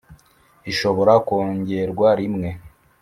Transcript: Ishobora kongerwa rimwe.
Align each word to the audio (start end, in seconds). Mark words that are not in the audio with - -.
Ishobora 0.71 1.13
kongerwa 1.27 2.07
rimwe. 2.19 2.49